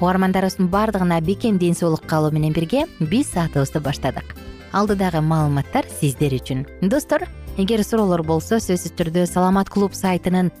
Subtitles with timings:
[0.00, 4.36] угармандарыбыздын баардыгына бекем ден соолук каалоо менен бирге биз саатыбызды баштадык.
[4.72, 6.66] Алдыдагы маалыматтар сиздер үчүн.
[6.82, 7.26] Достор
[7.56, 10.52] эгер суроолор болсо сөзсүз түрдө саламат клуб сайтынын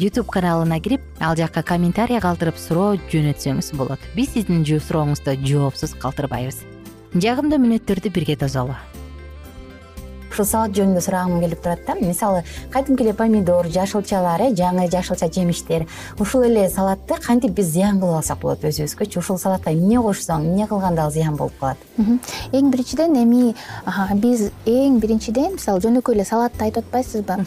[0.00, 4.00] ютуб каналына кирип ал жакка комментарий калтырып суроо жөнөтсөңүз болот.
[4.16, 6.64] Биз сиздин сурооңузду жоопсуз калтырбайбыз.
[7.14, 8.76] Жагымдуу мүнөттөрдү бирге тосолу
[10.30, 11.94] ушул салат жөнүндө сурагым келип турат да.
[11.94, 15.86] Мисалы кадимки эле помидор жашылчалар э жаңы жашылча жемиштер.
[16.18, 20.66] Ушул эле салатты кантип биз зыян кылып алсак болот өзүбүзгөчү ушул салатка эмне кошсоң эмне
[20.66, 21.78] кылганда ал зыян болуп калат?
[22.52, 23.54] Эң биринчиден эми
[24.14, 27.44] биз эң биринчиден мисалы жөнөкөй эле салатты айтып атпайсызбы?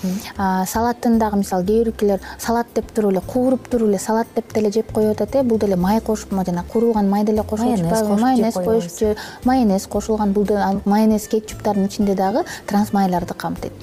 [0.67, 4.71] Салаттын дагы мисалы кээ бирөөлөр салат деп туруп эле кууруп туруп эле салат деп деле
[4.71, 5.43] жеп коюп атат э.
[5.43, 8.19] Бул деле май кошупму жана кууруган май деле атпайбы.
[8.19, 10.45] майонез коюшчу майонез кошулган бул
[10.85, 13.73] майонез кетчуптардын ичинде дагы трансмайларды камтыйт.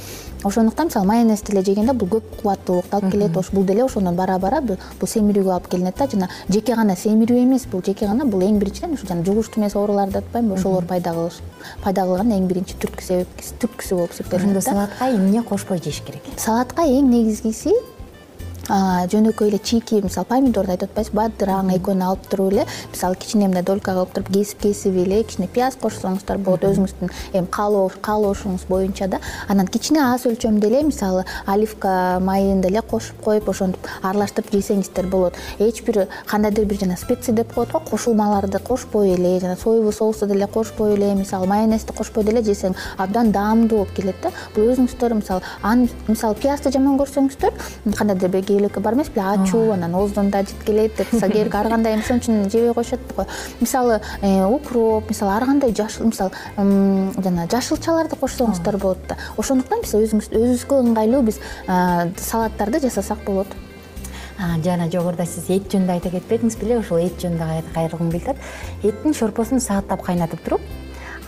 [0.43, 4.61] Ошондуктан мисалы майонез деле жегенде бул көп кубаттуулукту алып келет бул деле ошондон бара бара
[4.63, 8.59] бул семирүүгө алып келинет да жана жеке гана семирүү эмес бул жеке гана бул эң
[8.59, 11.43] биринчиден ушу жана жугуш түмөс оорулары деп атпаймынбы ошолор пайда кылыш
[11.85, 16.25] пайда кылган эң биринчи түрткү себеп түрткүсү болуп эсептелинет ошондо салатка эмне кошпой жеш керек?
[16.39, 17.77] Салатка эң негизгиси
[18.69, 23.63] жөнөкөй эле чийки мисалы помидорду айтып атпайсызбы бадыраң экөөнү алып туруп эле мисалы кичине мындай
[23.63, 29.21] долькага кылып туруп кесип кесип эле кичине пияз кошсоңуздар болот өзүңүздүн эми каалоошуңуз боюнча да.
[29.49, 35.35] Анан кичине аз өлчөмдө эле мисалы оливка майын деле кошуп коюп ошентип аралаштырып жесеңиздер болот.
[35.59, 40.27] Эч бир кандайдыр бир жана специя деп коет го кошулмаларды кошпой эле жана соевый соусту
[40.27, 44.33] деле кошпой эле мисалы майонезди кошпой деле жесең абдан даамдуу болуп келет да.
[44.55, 50.31] Бул өзүңүздөр мисалы аны мисалы пиязды жаман көрсөңүздөр кандайдыр бир бар эмеспи ачуу анан ооздон
[50.31, 53.27] да жыт деп мисалы кээ бирки ар кандай ошон үчүн жебей коюшат го.
[53.61, 59.17] Мисалы э, укроп мисалы ар кандай жашыл мисалы жана жашылчаларды кошсоңуздар болот да.
[59.37, 63.49] Ошондуктан биз өзүбүзгө ыңгайлуу биз салаттарды жасасак болот.
[64.65, 68.53] Жана жогоруда сиз эт жөнүндө айта кетпедиңиз беле ошол эт жөнүндө кайрылгым келип атат.
[68.83, 70.80] Эттин шорпосун сааттап кайнатып туруп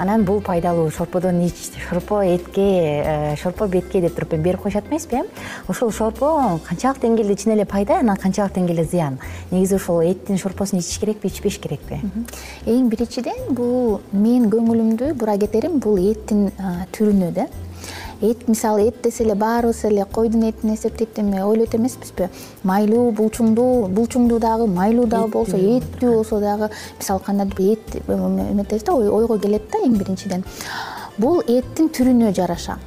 [0.02, 1.54] анан бул пайдалуу шорподон ич
[1.88, 2.62] шорпо этке
[3.04, 5.22] э, шорпо бетке деп туруп берип коюшат эмеспи э
[5.68, 9.18] ошол шорпо канчалык деңгээлде чын эле пайда анан канчалык деңгээлде зыян.
[9.50, 12.00] Негизи ошол эттин шорпосун ичиш керекпи ичпеш керекпи?
[12.66, 16.50] Эң биринчиден бул менин көңүлүмдү бура кетерим бул эттин
[16.92, 17.46] түрүнө да
[18.22, 22.28] эт мисалы эт десе эле баарыбыз эле койдун этин эсептейт эме ойлойт эмеспизби.
[22.62, 28.94] Майлуу булчуңдуу булчуңдуу дагы майлуу дагы болсо эттүү болсо дагы мисалы кандайдыр эт эметебиз да
[28.94, 30.44] ойго келет да эң биринчиден.
[31.18, 32.78] Бул эттин түрүнө жараша.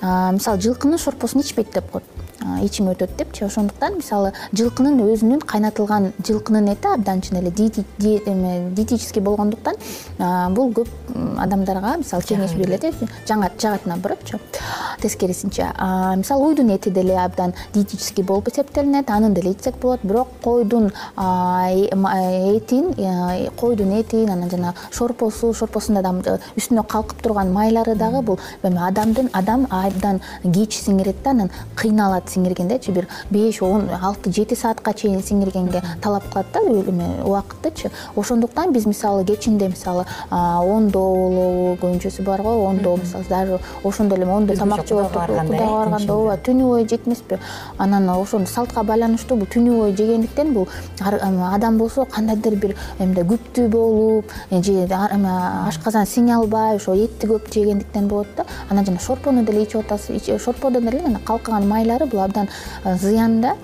[0.00, 2.04] Мисалы жылкынын шорпосун ичпейт деп коет
[2.62, 9.76] ичим өтөт депчи ошондуктан мисалы жылкынын өзүнүн кайнатылган жылкынын эти абдан чын эле диетический болгондуктан
[10.54, 10.88] бул көп
[11.38, 12.92] адамдарга мисалы кеңеш берилет э
[13.26, 14.38] жагат наоборотчу
[15.02, 15.66] тескерисинче.
[16.16, 20.00] Мисалы уйдун эти деле абдан диетический болуп эсептелинет аны деле ичсек болот.
[20.02, 27.94] Бирок койдун этин э, койдун этин анан жанагы шорпосу шорпосунда дагы үстүнө калкып турган майлары
[27.94, 33.88] дагы бул эми адамдын адам абдан кеч сиңирет да анан кыйналат сиңиргендечи бир беш он
[33.90, 40.06] алты жети саатка чейин сиңиргенге талап кылат да эме убакыттычы ошондуктан биз мисалы кечинде мисалы
[40.30, 46.14] ондо болобу көбүнчөсү барго ондо мисалы даже ошондо эле ондо тамак жеп отуруп кудайга барганда
[46.14, 47.38] ооба түнү бою жетмеспи.
[47.78, 50.68] Анан ошону салтка байланыштуу бул түнү бою жегендиктен бул
[51.00, 57.52] адам болсо кандайдыр бир эмне күптүү болуп э, же ашказан сиңе албай ошо этти көп
[57.52, 58.46] жегендиктен болот да.
[58.70, 62.48] Анан жана шорпону деле ичип атасыз шорподон эле жана калкыган майлары бул абдан
[62.84, 63.56] э, зыян да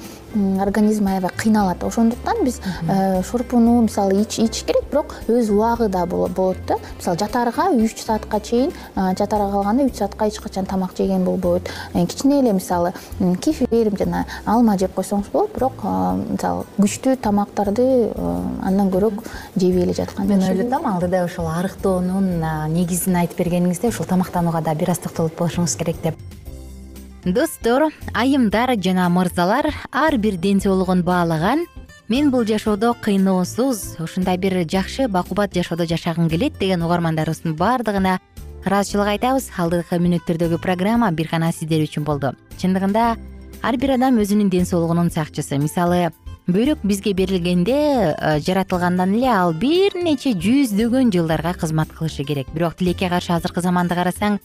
[0.60, 1.82] организм аябай кыйналат.
[1.84, 6.76] Ошондуктан биз э, шорпону мисалы ичиш керек бирок өз убагыда болот да.
[6.98, 11.70] Мисалы жатаарга үч саатка чейин жатаарга калганда үч саатка эч качан тамак жеген болбойт.
[11.94, 12.92] Э, кичине эле мисалы
[13.40, 18.12] кефир жана алма жеп койсоңуз болот бирок мисалы күчтүү тамактарды
[18.62, 19.24] андан көрөөк
[19.56, 22.44] жебей эле жаткан мен ойлоп атам алдыда ошол арыктоонун
[22.74, 26.37] негизин айтып бергениңизде ушул тамактанууга да бир аз токтолуп болушуңуз керек деп
[27.24, 31.66] достор айымдар жана мырзалар ар бир ден соолугун баалаган
[32.08, 38.20] мен бул жашоодо кыйноосуз ушундай бир жакшы бакубат жашоодо жашагым келет деген угармандарыбыздын баардыгына
[38.66, 39.50] ыраазычылык айтабыз.
[39.56, 42.34] Алдыңкы мүнөттөрдөгү программа бир гана сиздер үчүн болду.
[42.60, 43.16] Чындыгында
[43.62, 45.58] ар бир адам өзүнүн ден соолугунун сакчысы.
[45.58, 46.10] Мисалы
[46.48, 47.76] бөйрөк бизге берилгенде
[48.12, 52.48] э, жаратылгандан эле ал бир нече жүздөгөн жылдарга кызмат кылышы керек.
[52.54, 54.38] Бирок тилекке каршы азыркы заманды карасаң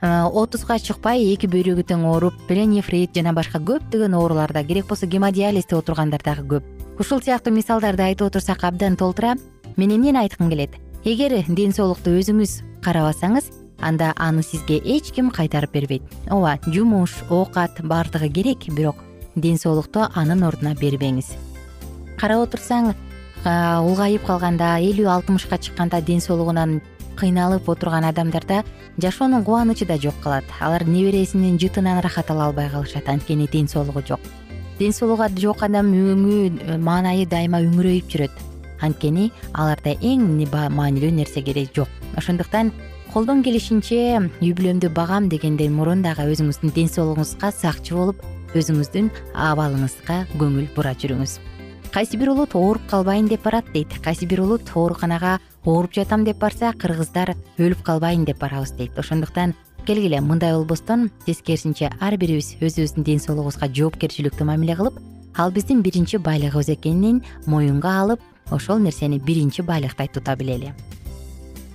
[0.00, 6.22] отузга чыкпай эки бөйрөгү тең ооруп пленефрит жана башка көптөгөн ооруларда керек болсо гемодиализде отургандар
[6.24, 6.64] дагы көп.
[6.98, 9.36] Ушул сыяктуу мисалдарды айтып отурсак абдан толтура
[9.76, 10.76] мен эмнени айткым келет.
[11.04, 13.50] Эгер ден соолукту өзүңүз карабасаңыз
[13.80, 16.02] анда аны сизге эч ким кайтарып бербейт.
[16.30, 18.96] Ооба жумуш оокат баардыгы керек бирок
[19.36, 21.36] ден соолукту анын ордуна бербеңиз.
[22.16, 22.94] Карап отурсаң
[23.44, 26.80] улгайып калганда элүү алтымышка чыкканда ден соолугунан
[27.20, 28.62] кыйналып отурган адамдарда
[28.98, 30.44] жашоонун кубанычы да жок калат.
[30.60, 33.08] Алар небересинин жытынан ырахат ала албай калышат.
[33.08, 34.20] Анткени ден соолугу жок.
[34.78, 38.32] Ден соолугу жок адам өңү э, маанайы дайыма үңүрөйүп жүрөт.
[38.80, 41.88] Анткени аларда эң маанилүү нерсе керек жок.
[42.16, 42.72] Ошондуктан
[43.12, 48.24] колдон келишинче үй бүлөмдү багам дегенден мурун дагы өзүңүздүн ден соолугуңузга сакчы болуп
[48.54, 51.38] өзүңүздүн абалыңызга көңүл бура жүрүңүз.
[51.90, 53.90] Кайсы бир улут ооруп калбайын деп барат дейт.
[54.02, 58.98] Кайсы бир улут ооруканага ооруп жатам деп барса кыргыздар өлүп калбайын деп барабыз дейт.
[58.98, 59.54] Ошондуктан
[59.86, 65.00] келгиле мындай болбостон тескерисинче ар бирибиз өзүбүздүн ден соолугубузга жоопкерчиликтүү мамиле кылып
[65.36, 70.74] ал биздин биринчи байлыгыбыз экенин моюнга алып ошол нерсени биринчи байлыктай тута билели.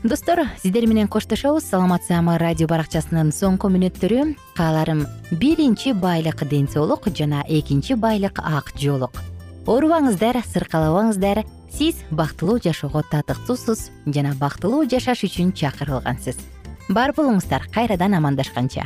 [0.04, 1.64] Достор сиздер менен коштошобуз.
[1.66, 4.36] Саламатсызамы радио баракчасынын соңку мүнөттөрү.
[4.54, 9.35] Кааларым биринчи байлык ден соолук жана экинчи байлык ак жоолук
[9.66, 11.44] оорубаңыздар сыркалабаңыздар.
[11.76, 16.38] Сиз бактылуу жашоого татыктуусуз жана бактылуу жашаш үчүн чакырылгансыз.
[16.90, 18.86] Бар болуңуздар кайрадан амандашканча.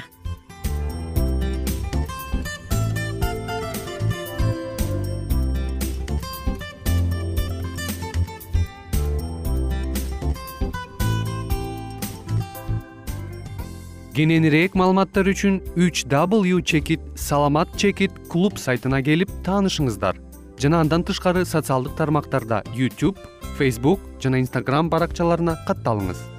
[14.16, 20.29] Кененирээк маалыматтар үчүн үч w чекит саламат чекит клуб сайтына келип таанышыңыздар
[20.60, 23.22] жана андан тышкары социалдык тармактарда youtube
[23.60, 26.39] facebook жана instagram баракчаларына катталыңыз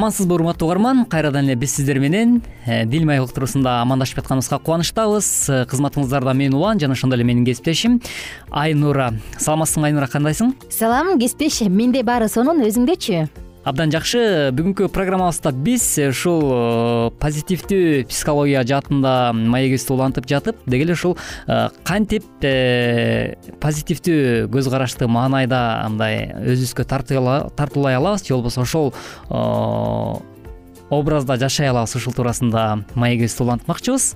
[0.00, 1.04] амансызбы урматтуу угарман.
[1.04, 5.28] Кайрадан эле биз сиздер менен э, дил маек уктуруусунда амандашып жатканыбызга кубанычтабыз.
[5.50, 8.00] Э, кызматыңыздарда мен улан жана ошондой эле менин кесиптешим
[8.50, 9.12] айнура.
[9.36, 10.56] Саламатсыңбы айнура кандайсың?
[10.72, 14.50] Салам кесиптеш менде баары сонун өзүңдөчү абдан жакшы.
[14.56, 21.68] Бүгүнкү программабызда биз ушул э, позитивдүү психология жаатында маегибизди улантып жатып деги эле ушул э,
[21.84, 25.60] кантип э, позитивдүү көз карашты маанайда
[25.92, 28.26] мындай өзүбүзгө тартуулай алабыз?
[28.26, 28.92] Же болбосо ошол
[30.90, 32.84] образда жашай алабыз ушул туурасында.
[32.94, 34.14] Маегибизди улантмакчыбыз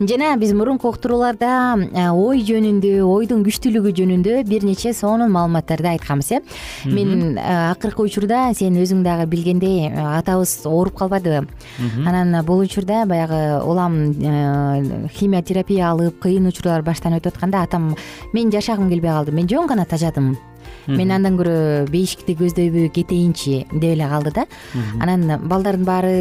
[0.00, 6.40] жана биз мурунку уктурууларда ой жөнүндө ойдун күчтүүлүгү жөнүндө бир нече сонун маалыматтарды айтканбыз э.
[6.84, 11.46] Мен акыркы учурда сен өзүң дагы билгендей атабыз ооруп калбадыбы
[12.06, 14.14] анан бул учурда баягы улам
[15.12, 17.94] химия терапия алып кыйын учурлар баштан өтүп атканда атам
[18.32, 19.32] мен жашагым келбей калды.
[19.32, 20.36] Мен жөн гана тажадым
[20.86, 24.46] мен андан көрө бейишикти көздөйбү кетейинчи деп эле калды да.
[25.00, 26.14] Анан балдардын баары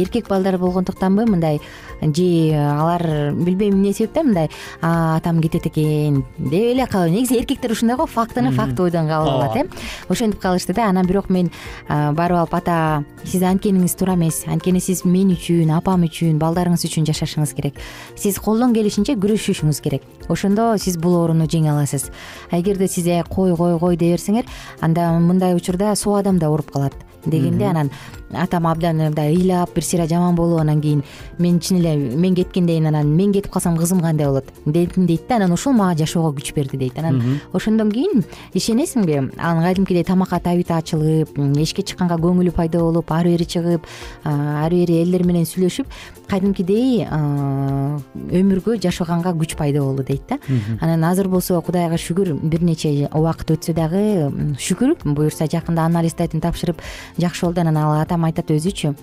[0.00, 1.60] эркек балдар болгондуктанбы мындай
[2.02, 4.50] же алар билбейм эмне себептен мындай
[4.80, 9.56] атам кетет экен деп эле калып негизи эркектер ушундай го фактыны факт ойдон кабыл алат
[9.56, 9.64] э.
[10.08, 10.88] Ошентип калышты да.
[10.88, 11.50] Анан бирок мен
[11.88, 14.44] барып алып ата сиз анткениңиз туура эмес.
[14.46, 17.80] Анткени сиз мен үчүн апам үчүн балдарыңыз үчүн жашашыңыз керек.
[18.16, 20.02] Сиз колдон келишинче күрөшүшүңүз керек.
[20.28, 22.10] Ошондо сиз бул ооруну жеңе аласыз.
[22.50, 24.50] А эгерде сиз э кой кой кой дей берсеңер
[24.82, 26.94] анда мындай учурда соо адам да ооруп калат
[27.26, 27.90] дегенде анан
[28.32, 31.02] атам абдан мындай ыйлап бир сыйра жаман болуп анан кийин
[31.38, 35.28] мен чын эле мен кеткенден кийин анан мен кетип калсам кызым кандай болот дедим дейт
[35.28, 36.98] да анан ушул мага жашоого күч берди дейт.
[36.98, 43.36] Анан ошондон кийин ишенесиңби анан кадимкидей тамакка табити ачылып эшикке чыкканга көңүлү пайда болуп ары
[43.36, 43.86] бери чыгып
[44.24, 45.86] ары бери элдер менен сүйлөшүп
[46.28, 50.38] кадимкидей өмүргө жашаганга күч пайда болду дейт да.
[50.80, 56.40] Анан азыр болсо кудайга шүгүр бир нече убакыт өтсө дагы шүгүр буюрса жакында анализ датын
[56.40, 56.82] тапшырып
[57.18, 58.94] жакшы болду анан ал атам айтат өзүчү.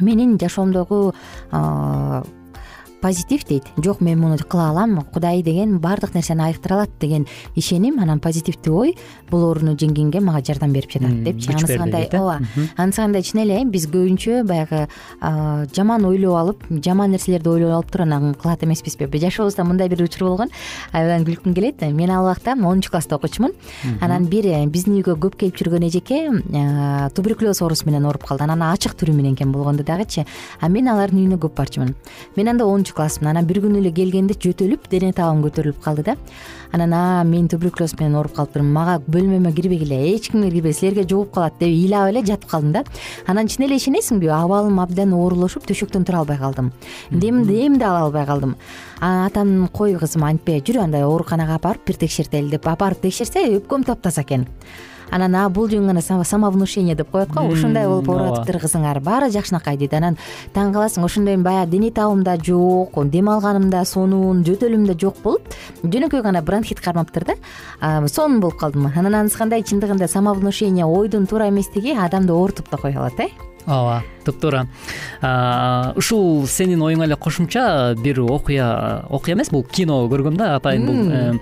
[0.00, 1.14] Менин жашоомдогу
[3.00, 3.64] позитив дейт.
[3.76, 8.00] Жок мен муну кыла алам кудай деген баардык нерсени айыктыра алат деген ишеним.
[8.00, 8.96] Анан позитивдүү ой
[9.30, 11.52] бул ооруну жеңгенге мага жардам берип жатат депчи.
[11.52, 12.08] анысы кандай?
[12.12, 12.40] ооба
[12.76, 14.88] анысы кандай чын эле биз көбүнчө баягы
[15.74, 20.28] жаман ойлоп алып жаман нерселерди ойлоп алып туруп анан кылат эмеспизби жашообузда мындай бир учур
[20.28, 20.48] болгон.
[20.92, 21.82] Абдан күлкүм келет.
[21.92, 23.52] Мен ал убакта онунчу класста окуучумун.
[24.00, 26.30] Анан бир э, биздин үйгө көп келип жүргөн эжеке
[27.14, 28.44] туберкулез оорусу менен ооруп калды.
[28.44, 30.26] Анан ачык түрү менен экен болгондо дагычы.
[30.60, 31.94] А мен алардын үйүнө көп барчумун.
[32.36, 36.14] Мен анда онунчу классмын анан бир күнү эле келгенде жөтөлүп дене табым көтөрүлүп калды да.
[36.72, 41.32] Анан а мен туберкулез менен ооруп калыптырмын мага бөлмөмө кирбегиле эч кимге кирбей силерге жугуп
[41.34, 42.84] калат деп ыйлап эле жатып калдым да.
[43.26, 46.72] Анан чын эле ишенесиңби абалым абдан оорулушуп төшөктөн тура албай калдым.
[47.10, 48.56] Эм да ала албай калдым.
[49.00, 53.02] Анан атам кой кызым антпей жүр андай ооруканага алып барып бир текшертели деп алып барып
[53.02, 54.46] текшерсе өпкөм таптаза экен
[55.10, 57.46] анан а бул жөн гана самовнушение деп коет го.
[57.48, 59.00] Ушундай болуп ооруп атыптыр кызыңар.
[59.00, 60.16] Баары жакшынакай дейт анан
[60.54, 61.04] таң каласың.
[61.04, 65.42] Ошондой баягы дене табым да жок дем алганым да сонун жөтөлүм да жок болуп
[65.82, 68.06] жөнөкөй гана бронхит кармаптыр да.
[68.08, 68.92] Сонун болуп калдым.
[68.94, 73.28] Анан анысы кандай чындыгында самовнушение ойдун туура эместиги адамды оорутуп да кое алат э?
[73.66, 74.66] Ооба туп туура
[75.96, 81.40] ушул сенин оюңа эле кошумча бир окуя окуя эмес бул кино көргөм да атайын бул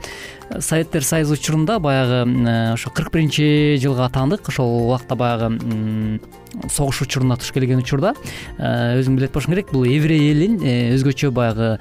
[0.60, 6.20] советтер союзу учурунда баягы э, ошо кырк биринчи жылга аттандык ошол убакта баягы
[6.70, 8.14] согуш учуруна туш келген учурда
[8.58, 9.72] э, өзүң билет болушуң керек.
[9.72, 11.78] Бул еврей элин э, өзгөчө баягы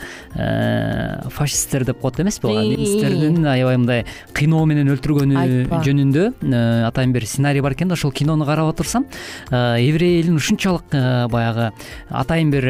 [1.32, 6.26] фашисттер деп коет эмеспи немистердин аябай мындай кыйноо менен өлтүргөнү жөнүндө
[6.90, 9.06] атайын бир сценарий бар экен да ошол кинону карап отурсам
[9.52, 10.90] еврей элин ушунчалык
[11.32, 11.72] баягы
[12.10, 12.70] атайын бир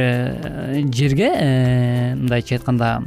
[0.92, 1.32] жерге
[2.20, 3.00] мындайча айтканда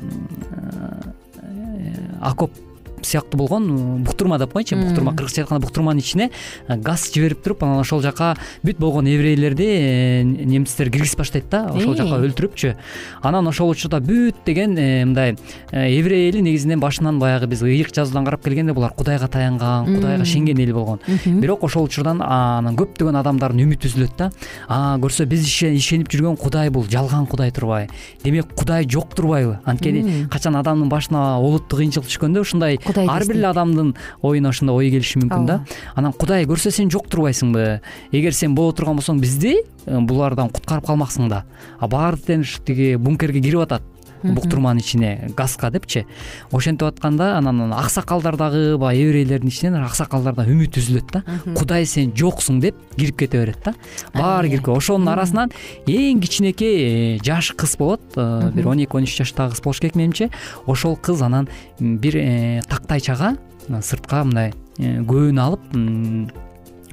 [2.20, 2.67] окоп
[3.06, 6.30] сыяктуу болгон буктурма деп коеюнчу буктурма кыргызча айтканда буктурманын ичине
[6.68, 11.66] э, газ жиберип туруп анан ошол жака бүт болгон еврейлерди э, немистер киргизип баштайт да
[11.72, 12.74] ошол жака өлтүрүпчү.
[13.22, 15.36] Анан ошол учурда бүт деген э, мындай
[15.72, 20.58] еврей эли негизинен башынан баягы биз ыйык жазуудан карап келгенде булар кудайга таянган кудайга ишенген
[20.58, 21.00] эл болгон.
[21.24, 24.30] Бирок ошол учурдан анан көптөгөн адамдардын үмүтү үзүлөт да.
[24.68, 27.92] А көрсө биз ишенип жүргөн кудай бул жалган кудай турбайбы.
[28.24, 29.58] Демек кудай жок турбайбы.
[29.64, 34.90] Анткени качан адамдын башына олуттуу кыйынчылык түшкөндө ушундай ар бир эле адамдын оюна ошондой ой
[34.90, 35.60] келиши мүмкүн да.
[35.94, 37.80] Анан кудай көрсө сен жок турбайсыңбы
[38.12, 41.44] эгер сен боло турган болсоң бизди э, булардан куткарып калмаксың да.
[41.78, 43.82] А баары тең тиги бункерге кирип атат
[44.22, 46.04] буктурманын ичине газга депчи.
[46.52, 51.24] Ошентип атканда анан аксакалдар дагы баягы еврейлердин ичинен аксакалдардан үмүт үзүлөт да.
[51.56, 52.58] Кудай сен жоксуң?
[52.60, 53.74] деп кирип кете берет да.
[54.14, 55.52] Баары кирип ошонун арасынан
[55.86, 58.02] эң кичинекей э, жаш кыз болот.
[58.16, 60.30] Э, бир он эки он үч жаштагы кыз болуш керек менимче.
[60.66, 61.48] Ошол кыз анан
[61.78, 63.36] бир э, тактайчага
[63.68, 65.64] сыртка мындай күбөнү алып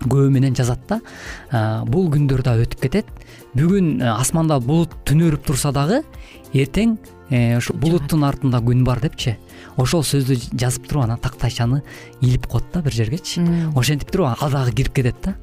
[0.06, 1.00] күбө менен жазат да.
[1.88, 3.10] Бул күндөр да өтүп кетет.
[3.56, 6.04] Бүгүн асманда булут түнөрүп турса дагы
[6.54, 6.98] эртең
[7.30, 9.36] э, булуттун артында күн бар депчи.
[9.78, 11.82] Ошол сөздү жазып туруп анан тактайчаны
[12.22, 13.42] илип коет да бир жергечи.
[13.76, 15.36] Ошентип туруп ал дагы кирип кетет да.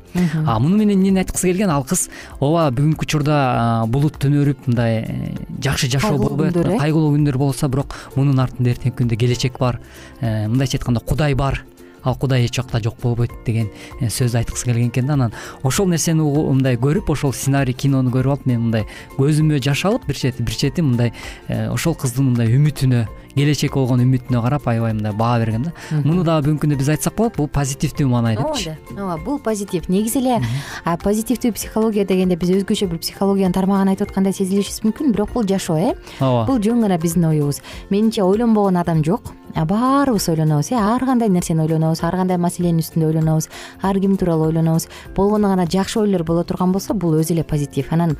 [0.46, 1.70] А муну менен эмнени айткысы келген?
[1.70, 2.08] Ал кыз
[2.40, 7.96] ооба бүгүнкү учурда булут түнөрүп мындай э, жакшы жашоо болбой атат кайгылуу күндөр болсо бирок
[8.14, 9.80] мунун артында эртеңки күндө келечек бар.
[10.20, 11.64] Э, мындайча айтканда кудай бар
[12.04, 15.32] ал кудай эч убакта жок болбойт деген сөздү айткысы келген экен да анан.
[15.62, 18.86] Ошол нерсени мындай көрүп ошол сценарий кинону көрүп алып мен мындай
[19.18, 21.12] көзүмө жаш алып бир чети бир чети мындай
[21.48, 25.72] э, ошол кыздын мындай үмүтүнө келечек болгон үмүтүнө карап аябай мындай баа бергем да
[26.04, 28.76] муну дагы бүгүнкү күндө биз айтсак болот бул позитивдүү маанай депчи.
[28.96, 29.88] ооба бул позитив.
[29.88, 30.40] Негизи эле
[30.84, 35.78] позитивдүү психология дегенде биз өзгөчө бир психологиянын тармагын айтып аткандай сезилишибиз мүмкүн бирок бул жашоо
[35.78, 35.92] э?
[36.20, 36.46] Ооба.
[36.46, 37.62] Бул жөн гана биздин оюбуз.
[37.90, 39.32] Менимче ойлонбогон адам жок.
[39.56, 40.76] Баарыбыз ойлонобуз э?
[40.76, 43.48] Ар кандай нерсени ойлонобуз ар кандай маселенин үстүндө ойлонобуз
[43.82, 44.88] ар ким тууралуу ойлонобуз.
[45.16, 47.88] Болгону гана жакшы ойлор боло турган болсо бул өзү эле позитив.
[47.90, 48.16] Анан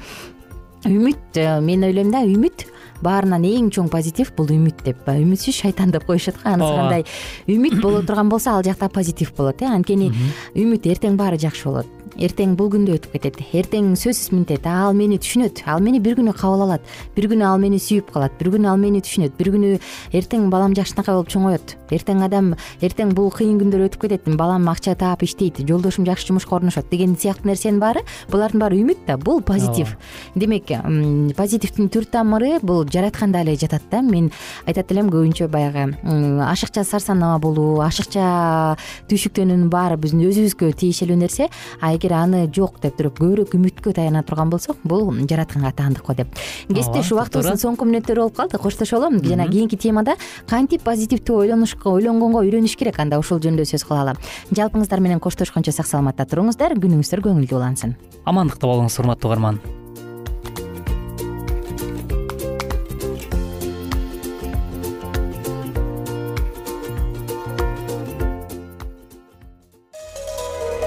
[0.84, 2.66] үмүт э, мен ойлойм да үмүт
[3.02, 5.06] баарынан эң чоң позитив бул үмүт деп.
[5.06, 7.06] Үмүтсүз шайтан деп коюшат го анысы кандай
[7.50, 9.66] үмүт боло турган болсо ал жакта позитив болот э.
[9.66, 10.12] Анткени
[10.54, 13.38] үмүт эртең баары жакшы болот эртең бул күн да өтүп кетет.
[13.52, 15.62] Эртең сөзсүз мынтет ал мени түшүнөт.
[15.66, 16.82] Ал мени бир күнү кабыл алат.
[17.16, 18.34] Бир күнү ал мени сүйүп калат.
[18.38, 19.36] Бир күнү ал мени түшүнөт.
[19.38, 19.78] Бир күнү
[20.12, 21.76] эртең балам жакшынакай болуп чоңоет.
[21.92, 24.28] Эртең адам эртең бул кыйын күндөр өтүп кетет.
[24.36, 25.62] Балам акча таап иштейт.
[25.68, 29.16] Жолдошум жакшы жумушка орношот деген сыяктуу нерсенин баары булардын баары үмүт да.
[29.16, 29.96] Бул позитив.
[30.34, 30.68] Демек
[31.36, 34.02] позитивдин түр тамыры бул жаратканда эле жатат да.
[34.02, 34.30] Мен
[34.66, 35.92] айтат элем көбүнчө баягы
[36.48, 38.76] ашыкча сарсанаа болуу ашыкча
[39.10, 41.48] түйшүктөнүүнүн баары биздин өзүбүзгө тиешелүү нерсе.
[41.80, 46.14] А эгер аны жок деп туруп көбүрөөк үмүткө таяна турган болсок бул жаратканга таандык го
[46.14, 46.34] деп.
[46.68, 49.10] Кесиптеш убактыбыздын соңку мүнөттөрү болуп калды коштошолу.
[49.22, 50.16] Жана кийинки темада
[50.50, 54.16] кантип позитивдүү ойлонушко ойлонгонго үйрөнүш керек анда ошол жөнүндө сөз кылалы.
[54.50, 57.94] Жалпыңыздар менен коштошкончо сак саламатта туруңуздар күнүңүздөр көңүлдүү улансын.
[58.26, 59.62] Амандыкта болуңуз урматтуу угарман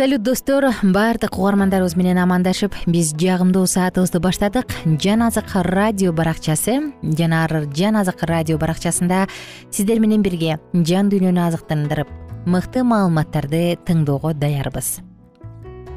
[0.00, 0.64] салют достор.
[0.82, 4.72] Баардык угармандарыбыз менен амандашып биз жагымдуу саатыбызды баштадык.
[4.96, 9.26] Жан азык радио баракчасы жана жан азык радио баракчасында
[9.70, 12.08] сиздер менен бирге жан дүйнөнү азыктандырып
[12.46, 15.02] мыкты маалыматтарды тыңдоого даярбыз.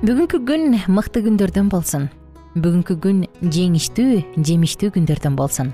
[0.04, 2.10] Бүгүнкү күн мыкты күндөрдөн болсун.
[2.60, 5.72] Бүгүнкү күн жеңиштүү жемиштүү күндөрдөн болсун.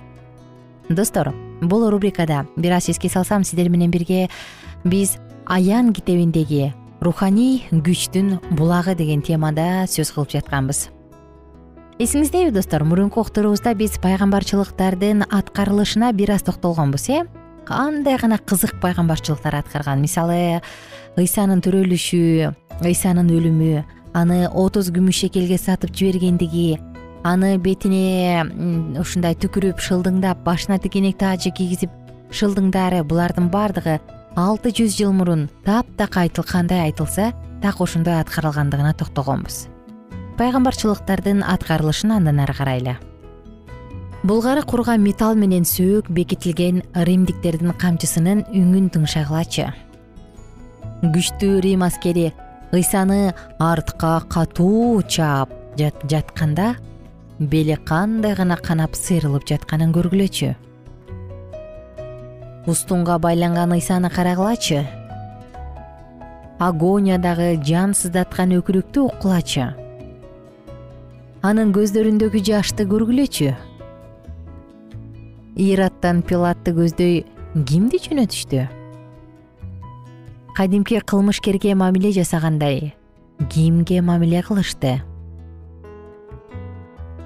[0.90, 4.28] Достор бул рубрикада бир аз эске салсам сиздер менен бирге
[4.84, 10.90] биз аян китебиндеги руханий күчтүн булагы деген темада сөз кылып жатканбыз.
[12.00, 17.24] Эсиңиздеби достор мурунку окторубузда биз пайгамбарчылыктардын аткарылышына бир аз токтолгонбуз э?
[17.66, 20.02] Кандай гана кызык пайгамбарчылыктар аткарган.
[20.02, 20.62] Мисалы
[21.18, 23.84] ыйсанын төрөлүшү ыйсанын өлүмү
[24.16, 26.80] аны отуз күмүш шекелге сатып жибергендиги
[27.24, 28.46] аны бетине
[29.00, 31.92] ушундай түкүрүп шылдыңдап башына тикенек таажы кийгизип
[32.32, 34.00] шылдыңдары булардын баардыгы
[34.36, 39.68] алты жүз жыл мурун таптак кандай айтылса так ошондой аткарылгандыгына токтогонбуз.
[40.38, 42.98] Пайгамбарчылыктардын аткарылышын андан ары карайлы.
[44.24, 49.74] Булгары курган металл менен сөөк бекитилген римдиктердин камчысынын үңүн тыңшагылачы.
[51.04, 52.34] Күчтүү рим аскери
[52.72, 56.76] ыйсаны артка катуу чаап жатканда
[57.40, 60.56] бели кандай гана канап сыйрылып жатканын көргүлөчү
[62.70, 64.86] устунга байланган ыйсаны карагылачы.
[66.60, 69.70] Агониядагы жан сыздаткан өкүрүктү уккулачы.
[71.42, 73.54] Анын көздөрүндөгү жашты көргүлөчү.
[75.60, 77.24] Ираттан пилатты көздөй
[77.66, 78.68] кимди жөнөтүштү
[80.60, 82.94] кадимки кылмышкерге мамиле жасагандай
[83.50, 85.02] кимге мамиле кылышты?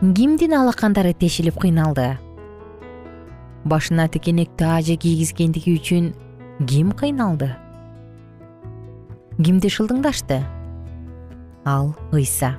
[0.01, 2.19] Кимдин алакандары тешилип кыйналды
[3.65, 6.11] башына тикенек таажы кийгизгендиги үчүн
[6.67, 7.53] ким кыйналды?
[9.37, 10.43] Кимди шылдыңдашты?
[11.65, 12.57] Ал ыйса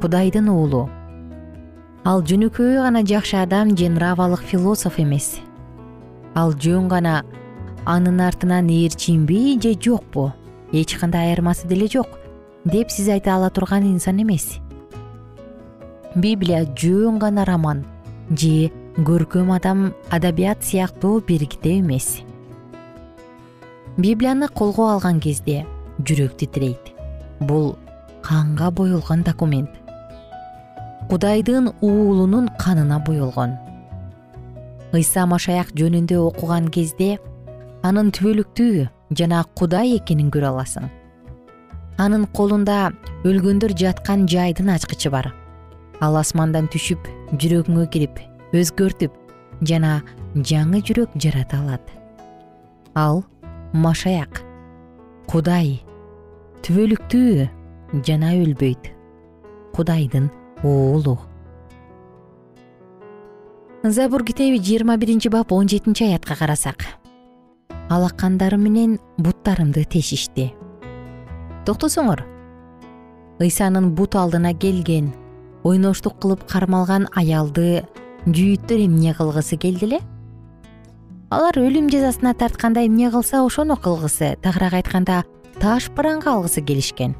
[0.00, 0.88] кудайдын уулу.
[2.04, 5.40] Ал жөнөкөй гана жакшы адам же нравалык философ эмес.
[6.34, 7.24] Ал жөн гана
[7.84, 10.32] анын артынан ээрчимби же жокпу
[10.72, 12.08] эч кандай айырмасы деле жок
[12.64, 14.58] деп сиз айта ала турган инсан эмес.
[16.14, 17.84] Библия жөн гана роман
[18.30, 22.22] же көркөм адам адабият сыяктуу бир эмес.
[23.96, 25.66] Библияны колго алган кезде
[26.00, 26.94] жүрөк титирейт.
[27.40, 27.76] Бул
[28.22, 29.70] канга боелгон документ.
[31.08, 33.58] Кудайдын уулунун канына боелгон
[34.92, 37.18] ыйса машаяк жөнүндө окуган кезде
[37.86, 40.88] анын түбөлүктүү жана кудай экенин көрө аласың.
[41.98, 42.90] Анын колунда
[43.28, 45.30] өлгөндөр жаткан жайдын ачкычы бар.
[46.00, 48.18] Ал асмандан түшүп жүрөгүңө кирип
[48.56, 49.14] өзгөртүп
[49.62, 50.00] жана
[50.34, 51.82] жаңы жүрөк жарата алат.
[52.94, 53.22] Ал
[53.72, 54.42] машаяк
[55.30, 55.78] кудай
[56.66, 57.48] түбөлүктүү
[58.06, 58.90] жана өлбөйт.
[59.74, 60.30] Кудайдын
[60.66, 61.18] уулу.
[63.82, 66.84] Забур китеби жыйырма биринчи бап он жетинчи аятка карасак.
[67.88, 70.50] Алакандары менен буттарымды тешишти.
[71.64, 72.26] Токтосоңор.
[73.40, 75.14] Ыйсанын бут алдына келген
[75.64, 77.86] ойноштук кылып кармалган аялды
[78.26, 80.00] жүйүттөр эмне кылгысы келди эле?
[81.30, 85.22] Алар өлүм жазасына тартканда эмне кылса ошону кылгысы тагыраак айтканда
[85.60, 87.14] таш бараңга алгысы келишкен.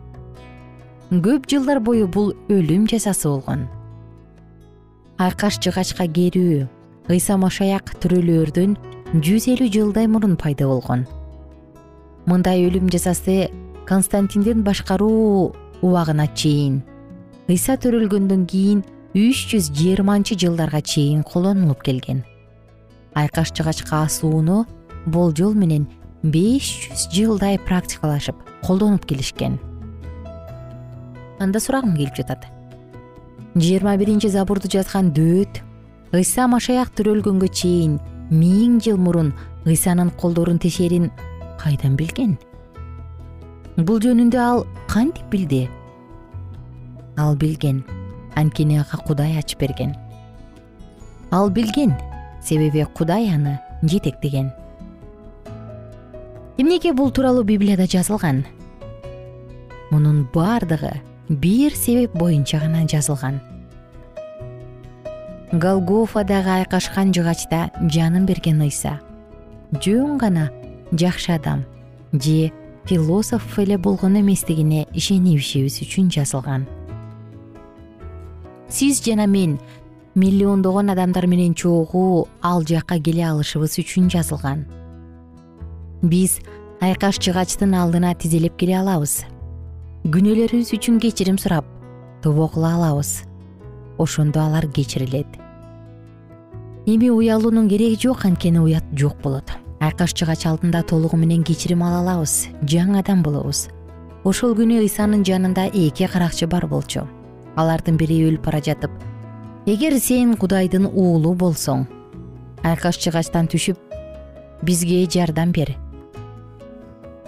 [1.11, 3.69] Көп жылдар бою бул өлүм жазасы болгон.
[5.19, 6.69] Айкаш жыгачка керүү
[7.11, 8.77] ыйса машаяк төрөлөрдөн
[9.15, 11.07] жүз элүү жылдай мурун пайда болгон.
[12.27, 13.49] Мындай өлүм жазасы
[13.89, 16.83] константиндин башкаруу убагына чейин
[17.51, 22.23] ыйса төрөлгөндөн кийин үч жүз жыйырманчы жылдарга чейин колдонулуп келген.
[23.15, 24.67] Айкаш жыгачка асууну
[25.07, 25.89] болжол менен
[26.23, 29.59] беш жүз жылдай практикалашып колдонуп келишкен.
[31.41, 32.47] Анда сурагым келип жатат.
[33.57, 35.59] Жыйырма биринчи забурду жазган дөөт
[36.15, 37.99] ыйса машаяк төрөлгөнгө чейин
[38.31, 39.33] миң жыл мурун
[39.67, 41.11] ыйсанын колдорун тешерин
[41.59, 42.39] кайдан билген?
[43.77, 45.65] Бул жөнүндө ал кантип билди
[47.19, 47.83] ал билген
[48.37, 49.95] анткени ага кудай ачып берген.
[51.31, 51.95] Ал билген
[52.43, 54.53] себеби кудай аны жетектеген.
[56.59, 58.45] Эмнеге бул тууралуу библияда жазылган?
[59.91, 63.41] Мунун баардыгы бир себеп боюнча гана жазылган.
[65.53, 69.01] Голгофадагы айкашкан жыгачта жанын берген ыйса
[69.73, 70.51] жөн гана
[70.93, 71.65] жакшы адам
[72.13, 72.53] же
[72.85, 76.69] философ эле болгон эместигине ишенишибиз үчүн жазылган
[78.71, 79.59] сиз жана мен
[80.15, 84.65] миллиондогон адамдар менен чогуу ал жакка келе алышыбыз үчүн жазылган.
[86.03, 86.39] Биз
[86.81, 89.25] айкаш жыгачтын алдына тизелеп келе алабыз.
[90.07, 91.67] Күнөөлөрүбүз үчүн кечирим сурап
[92.23, 93.25] тобо кыла алабыз.
[93.99, 95.27] Ошондо алар кечирилет.
[96.87, 99.51] Эми уялуунун кереги жок анткени уят жок болот.
[99.81, 103.69] Айкаш жыгач алдында толугу менен кечирим ала алабыз жаңы адам болобуз.
[104.25, 107.07] Ошол күнү ыйсанын жанында эки каракчы бар болчу
[107.61, 108.91] алардын бири өлүп бара жатып
[109.71, 111.87] эгер сен кудайдын уулу болсоң
[112.65, 113.95] айкаш жыгачтан түшүп
[114.67, 115.75] бизге жардам бер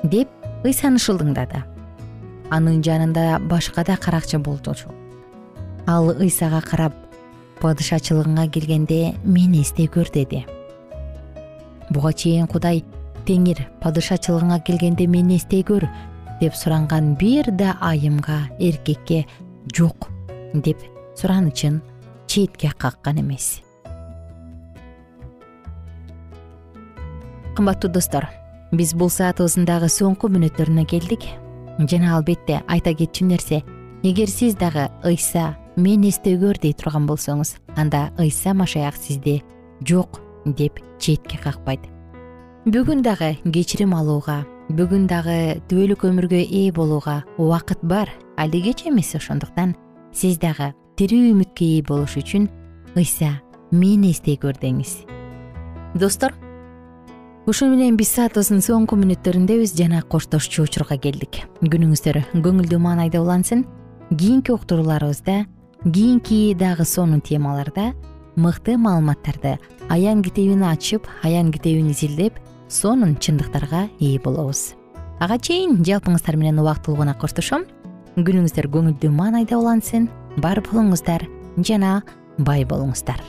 [0.02, 1.62] деп ыйсаны шылдыңдады
[2.50, 4.74] анын жанында башка да каракчы болчу
[5.86, 6.94] ал ыйсага карап
[7.62, 10.42] падышачылыгыңа келгенде мени эстей көр деди.
[11.90, 12.82] Буга чейин кудай
[13.26, 15.86] теңир падышачылыгыңа келгенде мени эстей көр
[16.40, 19.26] деп суранган бир да айымга эркекке
[19.76, 20.12] жок
[20.54, 20.78] деп
[21.16, 21.80] суранычын
[22.26, 23.62] четке каккан эмес.
[27.56, 28.28] Кымбаттуу достор
[28.72, 31.26] биз бул саатыбыздын дагы соңку мүнөттөрүнө келдик.
[31.78, 33.62] Жана албетте айта кетчү нерсе
[34.02, 39.42] эгер сиз дагы ыйса мени эстей көр дей турган болсоңуз анда ыйса машаяк сизди
[39.84, 41.80] жок деп четке какпайт.
[42.64, 49.14] Бүгүн дагы кечирим алууга бүгүн дагы түбөлүк өмүргө ээ болууга убакыт бар али кеч эмес
[49.14, 49.74] ошондуктан
[50.12, 52.48] сиз дагы тирүү үмүткө ээ болуш үчүн
[52.96, 53.35] ыйса
[53.72, 55.03] мени эстей көр деңиз
[55.94, 56.35] достор
[57.46, 61.40] ушуну менен биз саатыбыздын соңку мүнөттөрүндөбүз жана коштошчу учурга келдик.
[61.59, 63.64] Күнүңүздөр көңүлдүү маанайда улансын.
[64.12, 65.46] Кийинки уктурууларыбызда
[65.83, 67.92] кийинки дагы сонун темаларда
[68.37, 69.57] мыкты маалыматтарды
[69.90, 74.75] аян китебин ачып аян китебин изилдеп сонун чындыктарга ээ болобуз.
[75.18, 77.66] Ага чейин жалпыңыздар менен убактылуу гана коштошом
[78.16, 80.09] күнүңүздөр көңүлдүү маанайда улансын
[80.44, 81.22] бар болуңуздар
[81.64, 82.03] жана
[82.38, 83.22] бай болуңуздар.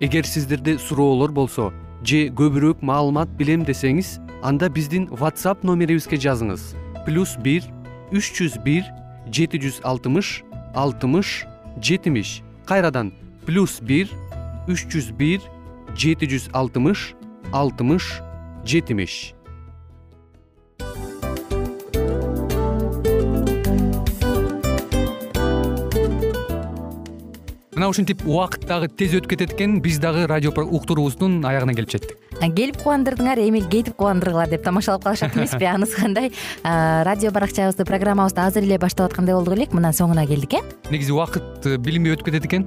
[0.00, 1.72] Эгер сиздерде суроолор болсо
[2.04, 6.72] же көбүрөөк маалымат билем десеңиз анда биздин whatsapp номерибизге жазыңыз.
[7.04, 7.68] Плюс бир
[8.12, 8.88] үч жүз бир
[9.28, 11.44] жети жүз алтымыш алтымыш
[11.80, 12.40] жетимиш.
[12.66, 13.12] Кайрадан
[13.46, 14.10] плюс бир
[14.66, 15.40] үч жүз бир
[15.94, 17.14] жети жүз алтымыш
[17.54, 18.10] алтымыш
[18.66, 19.32] жетимиш.
[27.76, 29.82] Мына ушинтип убакыт дагы тез өтүп кетет экен.
[29.84, 32.16] Биз дагы радио уктуруубуздун аягына келип жеттик.
[32.40, 36.32] Келип кубандырдыңар эми кетип кубандыргыла деп тамашалап калышат эмеспи анысы кандай?
[36.64, 39.76] Радио баракчабызды программабызды азыр эле баштап аткандай болдук элек.
[39.76, 40.64] Мына соңуна келдик э?
[40.90, 42.66] Негизи убакыт э, билинбей өтүп кетет экен